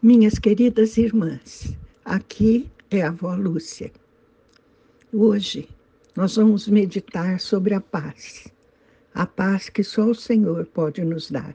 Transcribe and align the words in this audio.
Minhas 0.00 0.38
queridas 0.38 0.96
irmãs, 0.96 1.76
aqui 2.04 2.70
é 2.88 3.02
a 3.02 3.08
avó 3.08 3.34
Lúcia. 3.34 3.90
Hoje 5.12 5.68
nós 6.14 6.36
vamos 6.36 6.68
meditar 6.68 7.40
sobre 7.40 7.74
a 7.74 7.80
paz, 7.80 8.46
a 9.12 9.26
paz 9.26 9.68
que 9.68 9.82
só 9.82 10.04
o 10.04 10.14
Senhor 10.14 10.66
pode 10.66 11.04
nos 11.04 11.32
dar. 11.32 11.52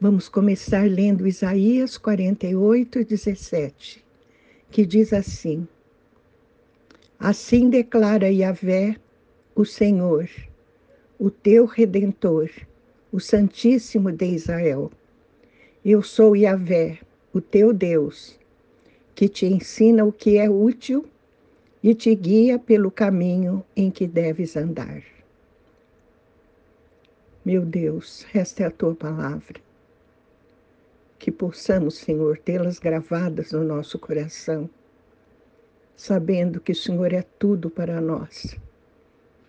Vamos 0.00 0.30
começar 0.30 0.90
lendo 0.90 1.28
Isaías 1.28 1.98
48, 1.98 3.04
17, 3.04 4.02
que 4.70 4.86
diz 4.86 5.12
assim: 5.12 5.68
Assim 7.18 7.68
declara 7.68 8.30
Yahvé, 8.30 8.96
o 9.54 9.66
Senhor, 9.66 10.26
o 11.18 11.30
teu 11.30 11.66
redentor, 11.66 12.48
o 13.12 13.20
Santíssimo 13.20 14.10
de 14.10 14.24
Israel. 14.24 14.90
Eu 15.84 16.02
sou 16.02 16.34
Yahvé, 16.34 16.98
o 17.32 17.40
teu 17.40 17.72
Deus, 17.72 18.38
que 19.14 19.28
te 19.28 19.46
ensina 19.46 20.04
o 20.04 20.12
que 20.12 20.36
é 20.36 20.50
útil 20.50 21.06
e 21.82 21.94
te 21.94 22.14
guia 22.14 22.58
pelo 22.58 22.90
caminho 22.90 23.64
em 23.76 23.90
que 23.90 24.06
deves 24.06 24.56
andar. 24.56 25.02
Meu 27.44 27.64
Deus, 27.64 28.26
esta 28.34 28.64
é 28.64 28.66
a 28.66 28.70
tua 28.70 28.94
palavra. 28.94 29.60
Que 31.18 31.30
possamos, 31.30 31.94
Senhor, 31.96 32.38
tê-las 32.38 32.78
gravadas 32.78 33.52
no 33.52 33.62
nosso 33.62 33.98
coração, 33.98 34.68
sabendo 35.96 36.60
que 36.60 36.72
o 36.72 36.76
Senhor 36.76 37.12
é 37.12 37.22
tudo 37.38 37.70
para 37.70 38.00
nós 38.00 38.58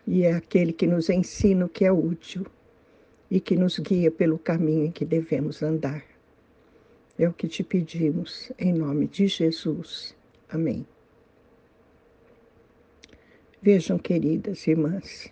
e 0.05 0.23
é 0.23 0.34
aquele 0.34 0.73
que 0.73 0.85
nos 0.85 1.09
ensina 1.09 1.66
o 1.66 1.70
que 1.70 1.85
é 1.85 1.91
útil 1.91 2.45
e 3.29 3.40
que 3.40 3.55
nos 3.55 3.79
guia 3.79 4.12
pelo 4.12 4.38
caminho 4.38 4.85
em 4.85 4.91
que 4.91 5.05
devemos 5.05 5.63
andar. 5.63 6.10
É 7.20 7.27
o 7.27 7.33
que 7.33 7.47
te 7.47 7.63
pedimos, 7.63 8.51
em 8.57 8.73
nome 8.73 9.07
de 9.07 9.27
Jesus. 9.27 10.15
Amém. 10.49 10.85
Vejam, 13.62 13.99
queridas 13.99 14.65
irmãs, 14.65 15.32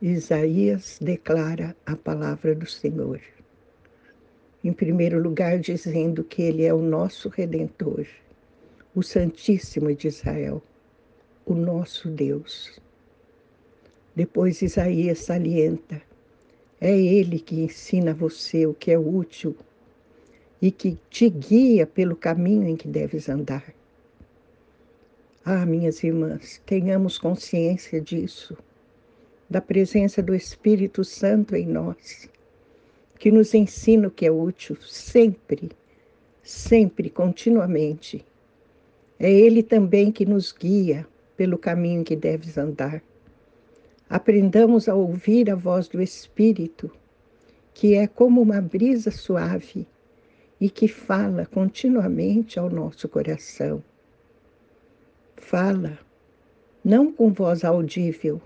Isaías 0.00 0.98
declara 1.00 1.76
a 1.84 1.96
palavra 1.96 2.54
do 2.54 2.66
Senhor. 2.66 3.20
Em 4.62 4.72
primeiro 4.72 5.20
lugar, 5.20 5.58
dizendo 5.58 6.24
que 6.24 6.42
Ele 6.42 6.64
é 6.64 6.72
o 6.72 6.80
nosso 6.80 7.28
Redentor, 7.28 8.06
o 8.94 9.02
Santíssimo 9.02 9.94
de 9.94 10.08
Israel, 10.08 10.62
o 11.44 11.54
nosso 11.54 12.08
Deus. 12.08 12.80
Depois, 14.16 14.62
Isaías 14.62 15.18
salienta: 15.18 16.00
é 16.80 16.90
Ele 16.90 17.38
que 17.38 17.60
ensina 17.60 18.12
a 18.12 18.14
você 18.14 18.64
o 18.64 18.72
que 18.72 18.90
é 18.90 18.98
útil 18.98 19.56
e 20.64 20.70
que 20.70 20.96
te 21.10 21.28
guia 21.28 21.86
pelo 21.86 22.16
caminho 22.16 22.66
em 22.66 22.74
que 22.74 22.88
deves 22.88 23.28
andar. 23.28 23.62
Ah, 25.44 25.66
minhas 25.66 26.02
irmãs, 26.02 26.58
tenhamos 26.64 27.18
consciência 27.18 28.00
disso, 28.00 28.56
da 29.50 29.60
presença 29.60 30.22
do 30.22 30.34
Espírito 30.34 31.04
Santo 31.04 31.54
em 31.54 31.66
nós, 31.66 32.30
que 33.18 33.30
nos 33.30 33.52
ensina 33.52 34.08
o 34.08 34.10
que 34.10 34.24
é 34.24 34.30
útil 34.30 34.74
sempre, 34.80 35.70
sempre, 36.42 37.10
continuamente. 37.10 38.24
É 39.18 39.30
Ele 39.30 39.62
também 39.62 40.10
que 40.10 40.24
nos 40.24 40.50
guia 40.50 41.06
pelo 41.36 41.58
caminho 41.58 42.02
que 42.02 42.16
deves 42.16 42.56
andar. 42.56 43.02
Aprendamos 44.08 44.88
a 44.88 44.94
ouvir 44.94 45.50
a 45.50 45.54
voz 45.54 45.88
do 45.88 46.00
Espírito, 46.00 46.90
que 47.74 47.94
é 47.94 48.06
como 48.06 48.40
uma 48.40 48.62
brisa 48.62 49.10
suave 49.10 49.86
e 50.64 50.70
que 50.70 50.88
fala 50.88 51.44
continuamente 51.44 52.58
ao 52.58 52.70
nosso 52.70 53.06
coração. 53.06 53.84
Fala, 55.36 55.98
não 56.82 57.12
com 57.12 57.30
voz 57.30 57.64
audível, 57.64 58.40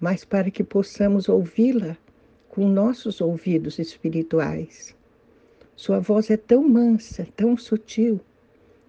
mas 0.00 0.24
para 0.24 0.50
que 0.50 0.64
possamos 0.64 1.28
ouvi-la 1.28 1.96
com 2.48 2.66
nossos 2.66 3.20
ouvidos 3.20 3.78
espirituais. 3.78 4.96
Sua 5.76 6.00
voz 6.00 6.28
é 6.28 6.36
tão 6.36 6.68
mansa, 6.68 7.24
tão 7.36 7.56
sutil, 7.56 8.20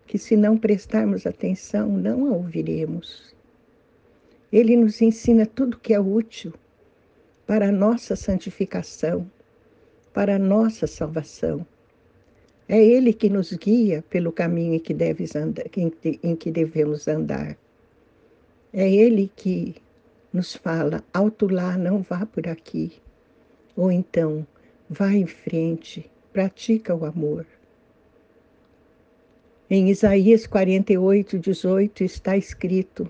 que 0.07 0.17
se 0.17 0.35
não 0.35 0.57
prestarmos 0.57 1.27
atenção, 1.27 1.87
não 1.87 2.33
a 2.33 2.35
ouviremos. 2.35 3.31
Ele 4.51 4.75
nos 4.75 5.03
ensina 5.03 5.45
tudo 5.45 5.77
que 5.77 5.93
é 5.93 5.99
útil 5.99 6.51
para 7.45 7.69
a 7.69 7.71
nossa 7.71 8.15
santificação, 8.15 9.29
para 10.11 10.37
a 10.37 10.39
nossa 10.39 10.87
salvação. 10.87 11.63
É 12.71 12.79
Ele 12.79 13.11
que 13.13 13.31
nos 13.31 13.51
guia 13.51 14.03
pelo 14.11 14.31
caminho 14.31 14.75
em 14.75 14.79
que, 14.79 14.93
deves 14.93 15.35
andar, 15.35 15.65
em 15.75 16.35
que 16.35 16.51
devemos 16.51 17.07
andar. 17.07 17.57
É 18.71 18.87
Ele 18.87 19.31
que 19.35 19.75
nos 20.31 20.55
fala: 20.55 21.03
alto 21.11 21.47
lá, 21.47 21.75
não 21.75 22.03
vá 22.03 22.27
por 22.27 22.47
aqui. 22.47 22.93
Ou 23.75 23.91
então, 23.91 24.45
vá 24.87 25.11
em 25.11 25.25
frente, 25.25 26.07
pratica 26.31 26.93
o 26.93 27.05
amor. 27.05 27.43
Em 29.67 29.89
Isaías 29.89 30.45
48, 30.45 31.39
18 31.39 32.03
está 32.03 32.37
escrito: 32.37 33.09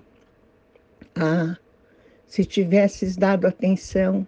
Ah, 1.14 1.58
se 2.26 2.46
tivesses 2.46 3.14
dado 3.14 3.46
atenção 3.46 4.26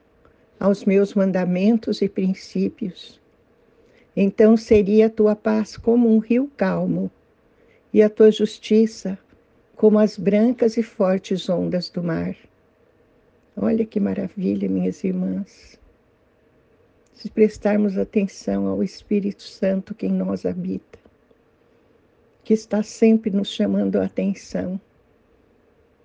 aos 0.60 0.84
meus 0.84 1.14
mandamentos 1.14 2.02
e 2.02 2.08
princípios, 2.08 3.21
então 4.16 4.56
seria 4.56 5.06
a 5.06 5.10
tua 5.10 5.34
paz 5.34 5.76
como 5.76 6.14
um 6.14 6.18
rio 6.18 6.50
calmo, 6.56 7.10
e 7.92 8.02
a 8.02 8.08
tua 8.08 8.30
justiça 8.30 9.18
como 9.76 9.98
as 9.98 10.16
brancas 10.16 10.76
e 10.76 10.82
fortes 10.82 11.48
ondas 11.48 11.88
do 11.88 12.02
mar. 12.02 12.36
Olha 13.56 13.84
que 13.84 14.00
maravilha, 14.00 14.68
minhas 14.68 15.02
irmãs. 15.04 15.78
Se 17.14 17.30
prestarmos 17.30 17.98
atenção 17.98 18.66
ao 18.66 18.82
Espírito 18.82 19.42
Santo 19.42 19.94
que 19.94 20.06
em 20.06 20.12
nós 20.12 20.46
habita, 20.46 20.98
que 22.44 22.54
está 22.54 22.82
sempre 22.82 23.30
nos 23.30 23.48
chamando 23.48 23.96
a 23.96 24.06
atenção 24.06 24.80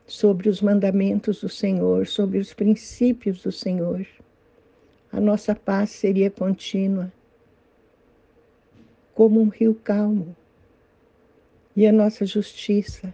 sobre 0.05 0.49
os 0.49 0.61
mandamentos 0.61 1.41
do 1.41 1.49
Senhor, 1.49 2.07
sobre 2.07 2.37
os 2.37 2.53
princípios 2.53 3.41
do 3.41 3.51
Senhor, 3.51 4.05
a 5.11 5.19
nossa 5.19 5.55
paz 5.55 5.89
seria 5.91 6.29
contínua 6.29 7.11
como 9.17 9.41
um 9.41 9.47
rio 9.49 9.73
calmo, 9.73 10.37
e 11.75 11.87
a 11.87 11.91
nossa 11.91 12.23
justiça 12.23 13.11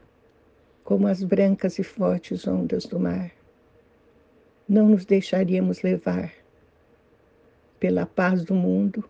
como 0.84 1.08
as 1.08 1.24
brancas 1.24 1.80
e 1.80 1.84
fortes 1.84 2.46
ondas 2.46 2.86
do 2.86 3.00
mar. 3.00 3.32
Não 4.68 4.90
nos 4.90 5.06
deixaríamos 5.06 5.82
levar 5.82 6.34
pela 7.80 8.06
paz 8.06 8.44
do 8.44 8.54
mundo 8.54 9.10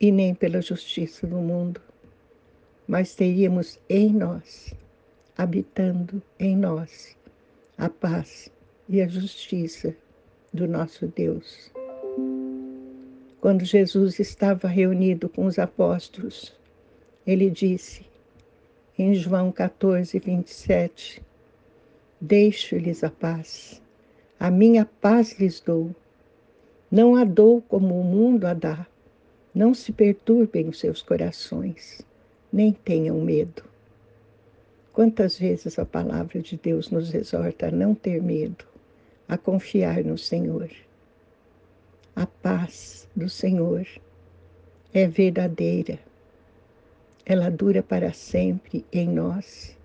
e 0.00 0.12
nem 0.12 0.32
pela 0.32 0.62
justiça 0.62 1.26
do 1.26 1.38
mundo, 1.38 1.80
mas 2.86 3.16
teríamos 3.16 3.76
em 3.88 4.12
nós, 4.12 4.72
habitando 5.36 6.22
em 6.38 6.56
nós, 6.56 7.18
a 7.76 7.88
paz 7.88 8.48
e 8.88 9.02
a 9.02 9.08
justiça 9.08 9.92
do 10.52 10.68
nosso 10.68 11.08
Deus 11.08 11.73
quando 13.44 13.62
Jesus 13.62 14.18
estava 14.18 14.66
reunido 14.66 15.28
com 15.28 15.44
os 15.44 15.58
apóstolos, 15.58 16.56
ele 17.26 17.50
disse, 17.50 18.06
em 18.98 19.12
João 19.12 19.52
14, 19.52 20.18
27, 20.18 21.22
Deixo-lhes 22.18 23.04
a 23.04 23.10
paz, 23.10 23.82
a 24.40 24.50
minha 24.50 24.86
paz 24.86 25.38
lhes 25.38 25.60
dou. 25.60 25.94
Não 26.90 27.16
a 27.16 27.22
dou 27.22 27.60
como 27.60 28.00
o 28.00 28.02
mundo 28.02 28.46
a 28.46 28.54
dá. 28.54 28.86
Não 29.54 29.74
se 29.74 29.92
perturbem 29.92 30.70
os 30.70 30.80
seus 30.80 31.02
corações, 31.02 32.00
nem 32.50 32.72
tenham 32.72 33.20
medo. 33.20 33.62
Quantas 34.90 35.38
vezes 35.38 35.78
a 35.78 35.84
palavra 35.84 36.40
de 36.40 36.56
Deus 36.56 36.88
nos 36.88 37.12
exorta 37.12 37.66
a 37.66 37.70
não 37.70 37.94
ter 37.94 38.22
medo, 38.22 38.64
a 39.28 39.36
confiar 39.36 40.02
no 40.02 40.16
Senhor. 40.16 40.70
A 42.16 42.26
paz 42.26 43.08
do 43.16 43.28
Senhor 43.28 43.84
é 44.92 45.08
verdadeira. 45.08 45.98
Ela 47.26 47.50
dura 47.50 47.82
para 47.82 48.12
sempre 48.12 48.86
em 48.92 49.08
nós. 49.08 49.76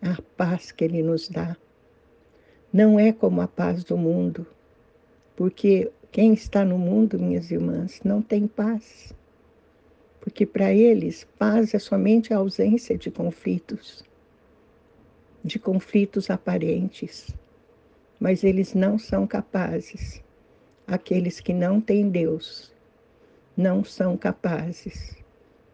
A 0.00 0.22
paz 0.36 0.70
que 0.70 0.84
Ele 0.84 1.02
nos 1.02 1.28
dá. 1.28 1.56
Não 2.72 2.96
é 2.96 3.12
como 3.12 3.40
a 3.40 3.48
paz 3.48 3.82
do 3.82 3.96
mundo, 3.96 4.46
porque 5.34 5.90
quem 6.12 6.32
está 6.32 6.64
no 6.64 6.78
mundo, 6.78 7.18
minhas 7.18 7.50
irmãs, 7.50 8.00
não 8.04 8.22
tem 8.22 8.46
paz. 8.46 9.12
Porque 10.20 10.46
para 10.46 10.72
eles, 10.72 11.26
paz 11.36 11.74
é 11.74 11.78
somente 11.80 12.32
a 12.32 12.36
ausência 12.36 12.96
de 12.96 13.10
conflitos, 13.10 14.04
de 15.42 15.58
conflitos 15.58 16.30
aparentes. 16.30 17.34
Mas 18.20 18.44
eles 18.44 18.74
não 18.74 18.96
são 18.96 19.26
capazes 19.26 20.23
Aqueles 20.86 21.40
que 21.40 21.54
não 21.54 21.80
têm 21.80 22.10
Deus 22.10 22.70
não 23.56 23.82
são 23.82 24.18
capazes 24.18 25.16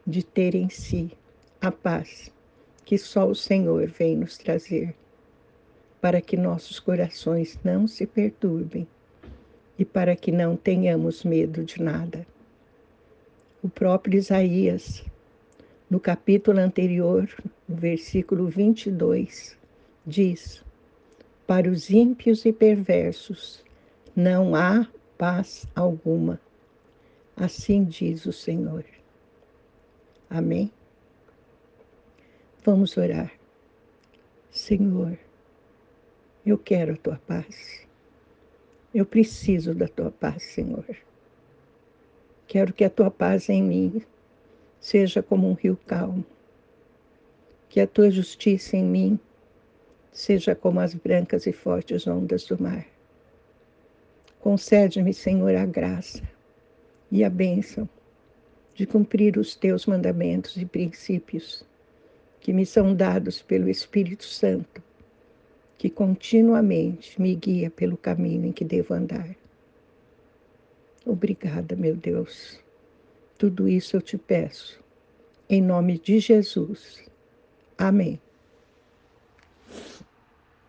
de 0.06 0.22
ter 0.22 0.54
em 0.54 0.68
si 0.68 1.10
a 1.60 1.72
paz 1.72 2.32
que 2.84 2.96
só 2.96 3.28
o 3.28 3.34
Senhor 3.34 3.88
vem 3.88 4.16
nos 4.16 4.38
trazer, 4.38 4.94
para 6.00 6.20
que 6.20 6.36
nossos 6.36 6.78
corações 6.78 7.58
não 7.64 7.88
se 7.88 8.06
perturbem 8.06 8.86
e 9.76 9.84
para 9.84 10.14
que 10.14 10.30
não 10.30 10.56
tenhamos 10.56 11.24
medo 11.24 11.64
de 11.64 11.82
nada. 11.82 12.26
O 13.62 13.68
próprio 13.68 14.16
Isaías, 14.16 15.04
no 15.88 15.98
capítulo 15.98 16.58
anterior, 16.58 17.28
no 17.68 17.76
versículo 17.76 18.46
22, 18.46 19.56
diz: 20.06 20.64
Para 21.46 21.68
os 21.68 21.90
ímpios 21.90 22.44
e 22.44 22.52
perversos 22.52 23.64
não 24.14 24.54
há 24.54 24.88
paz 25.20 25.66
alguma. 25.74 26.40
Assim 27.36 27.84
diz 27.84 28.24
o 28.24 28.32
Senhor. 28.32 28.86
Amém? 30.30 30.72
Vamos 32.64 32.96
orar. 32.96 33.30
Senhor, 34.50 35.18
eu 36.46 36.56
quero 36.56 36.94
a 36.94 36.96
tua 36.96 37.20
paz. 37.26 37.86
Eu 38.94 39.04
preciso 39.04 39.74
da 39.74 39.86
tua 39.86 40.10
paz, 40.10 40.42
Senhor. 40.42 40.86
Quero 42.46 42.72
que 42.72 42.82
a 42.82 42.88
tua 42.88 43.10
paz 43.10 43.50
em 43.50 43.62
mim 43.62 44.02
seja 44.80 45.22
como 45.22 45.50
um 45.50 45.52
rio 45.52 45.78
calmo. 45.86 46.24
Que 47.68 47.78
a 47.78 47.86
tua 47.86 48.10
justiça 48.10 48.74
em 48.74 48.84
mim 48.84 49.20
seja 50.10 50.54
como 50.54 50.80
as 50.80 50.94
brancas 50.94 51.46
e 51.46 51.52
fortes 51.52 52.06
ondas 52.06 52.46
do 52.46 52.60
mar. 52.60 52.86
Concede-me, 54.40 55.12
Senhor, 55.12 55.54
a 55.54 55.66
graça 55.66 56.22
e 57.10 57.22
a 57.22 57.30
bênção 57.30 57.88
de 58.74 58.86
cumprir 58.86 59.36
os 59.36 59.54
teus 59.54 59.84
mandamentos 59.84 60.56
e 60.56 60.64
princípios 60.64 61.62
que 62.40 62.52
me 62.52 62.64
são 62.64 62.94
dados 62.94 63.42
pelo 63.42 63.68
Espírito 63.68 64.24
Santo, 64.24 64.82
que 65.76 65.90
continuamente 65.90 67.20
me 67.20 67.34
guia 67.34 67.70
pelo 67.70 67.98
caminho 67.98 68.46
em 68.46 68.52
que 68.52 68.64
devo 68.64 68.94
andar. 68.94 69.36
Obrigada, 71.04 71.76
meu 71.76 71.94
Deus. 71.94 72.58
Tudo 73.36 73.68
isso 73.68 73.96
eu 73.96 74.00
te 74.00 74.16
peço. 74.16 74.82
Em 75.48 75.60
nome 75.60 75.98
de 75.98 76.18
Jesus. 76.18 77.04
Amém. 77.76 78.18